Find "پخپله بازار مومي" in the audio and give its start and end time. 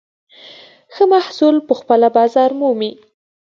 1.69-2.91